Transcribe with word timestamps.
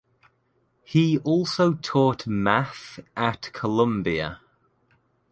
He 0.83 1.19
also 1.19 1.73
taught 1.75 2.25
math 2.25 2.99
at 3.15 3.53
Columbia. 3.53 4.39